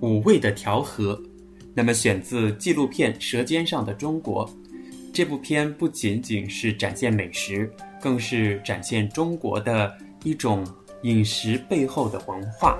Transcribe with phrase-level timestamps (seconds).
[0.00, 1.20] 五味的调和，
[1.74, 4.48] 那么选自纪录片《舌尖上的中国》。
[5.12, 7.68] 这部片不仅仅是展现美食，
[8.00, 9.92] 更是展现中国的
[10.22, 10.64] 一种
[11.02, 12.78] 饮食背后的文化。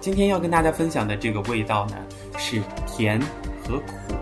[0.00, 1.96] 今天要跟大家分享的这个味道呢，
[2.38, 3.20] 是甜
[3.66, 4.14] 和苦。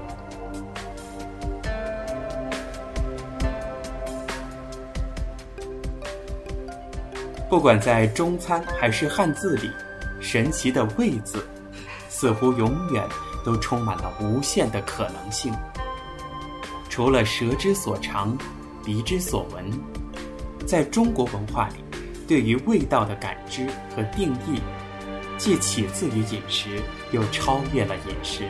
[7.52, 9.70] 不管在中餐还是汉字里，
[10.20, 11.46] 神奇的“味”字，
[12.08, 13.06] 似乎永远
[13.44, 15.52] 都充满了无限的可能性。
[16.88, 18.34] 除了舌之所尝，
[18.82, 19.70] 鼻之所闻，
[20.66, 21.84] 在中国文化里，
[22.26, 24.58] 对于味道的感知和定义，
[25.36, 26.80] 既起自于饮食，
[27.10, 28.44] 又超越了饮食。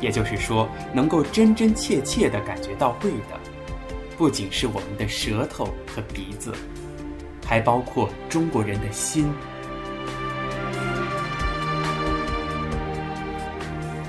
[0.00, 3.38] 也就是说，能够真真切切地感觉到味的，
[4.18, 6.52] 不仅是我们的舌头和鼻子，
[7.44, 9.32] 还包括中国人的心。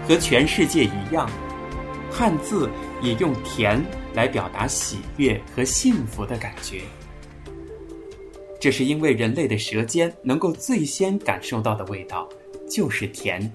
[0.08, 1.30] 和全世界一样，
[2.12, 2.70] 汉字。
[3.04, 6.84] 也用甜来表达喜悦和幸福的感觉，
[8.62, 12.30] 这是因为人类的舌尖能够最先感受到的味道
[12.72, 13.52] 就是甜，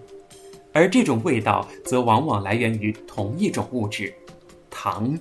[0.75, 4.13] 而这种味道则往往来源于同一种物质——
[4.69, 5.19] 糖。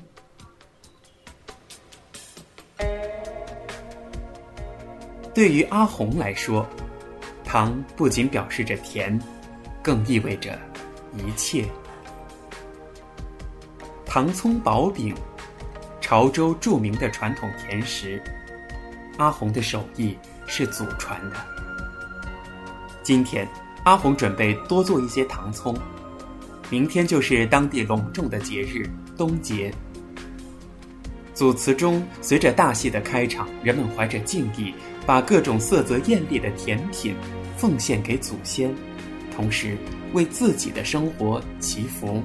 [5.37, 6.67] 对于阿红来说，
[7.45, 9.21] 糖不仅表示着甜，
[9.83, 10.57] 更意味着
[11.13, 11.63] 一切。
[14.03, 15.13] 糖葱薄饼，
[16.01, 18.19] 潮州著名的传统甜食。
[19.17, 21.35] 阿红的手艺是祖传的。
[23.03, 23.47] 今天，
[23.83, 25.77] 阿红准备多做一些糖葱。
[26.67, 29.71] 明天就是当地隆重的节日冬节。
[31.35, 34.73] 组词中，随着大戏的开场，人们怀着敬意，
[35.07, 37.15] 把各种色泽艳丽的甜品
[37.55, 38.75] 奉献给祖先，
[39.33, 39.77] 同时
[40.11, 42.21] 为自己的生活祈福。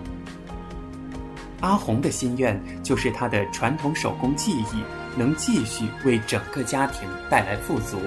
[1.61, 4.83] 阿红的心愿就是她的传统手工技艺
[5.17, 7.99] 能继续为整个家庭带来富足。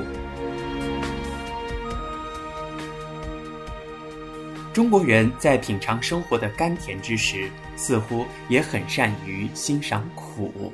[4.73, 10.73] 中国人在品尝生活的甘甜之时，似乎也很善于欣赏苦。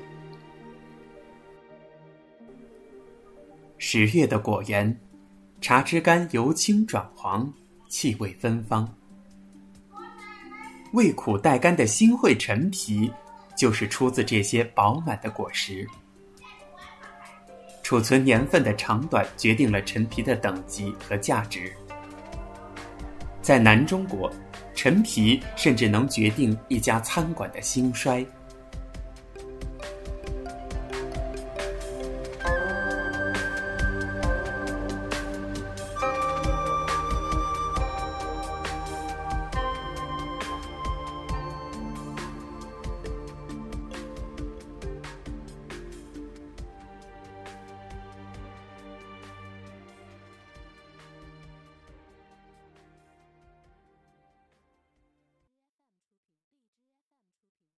[3.83, 4.95] 十月的果园，
[5.59, 7.51] 茶枝干由青转黄，
[7.89, 8.87] 气味芬芳。
[10.93, 13.11] 味苦带甘的新会陈皮，
[13.57, 15.85] 就是出自这些饱满的果实。
[17.81, 21.73] 储存年份的长短决定了陈皮的等级和价值。
[23.41, 24.31] 在南中国，
[24.75, 28.23] 陈皮甚至能决定一家餐馆的兴衰。